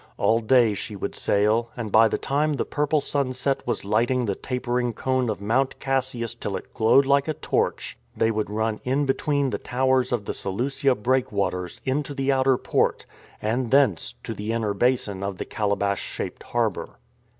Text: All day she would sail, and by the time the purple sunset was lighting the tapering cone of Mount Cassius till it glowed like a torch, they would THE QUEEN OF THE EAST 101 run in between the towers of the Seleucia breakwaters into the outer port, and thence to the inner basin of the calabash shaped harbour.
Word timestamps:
All 0.17 0.39
day 0.39 0.73
she 0.73 0.95
would 0.95 1.13
sail, 1.13 1.69
and 1.77 1.91
by 1.91 2.07
the 2.07 2.17
time 2.17 2.53
the 2.53 2.65
purple 2.65 3.01
sunset 3.01 3.61
was 3.67 3.85
lighting 3.85 4.25
the 4.25 4.33
tapering 4.33 4.93
cone 4.93 5.29
of 5.29 5.39
Mount 5.41 5.79
Cassius 5.79 6.33
till 6.33 6.57
it 6.57 6.73
glowed 6.73 7.05
like 7.05 7.27
a 7.27 7.35
torch, 7.35 7.99
they 8.17 8.31
would 8.31 8.47
THE 8.47 8.49
QUEEN 8.49 8.57
OF 8.57 8.57
THE 8.57 8.75
EAST 8.77 8.85
101 8.89 8.93
run 8.97 8.99
in 9.01 9.05
between 9.05 9.49
the 9.51 9.57
towers 9.59 10.11
of 10.11 10.25
the 10.25 10.33
Seleucia 10.33 10.95
breakwaters 10.95 11.81
into 11.85 12.15
the 12.15 12.31
outer 12.31 12.57
port, 12.57 13.05
and 13.43 13.69
thence 13.69 14.15
to 14.23 14.33
the 14.33 14.51
inner 14.51 14.73
basin 14.73 15.21
of 15.21 15.37
the 15.37 15.45
calabash 15.45 16.01
shaped 16.01 16.41
harbour. 16.41 16.97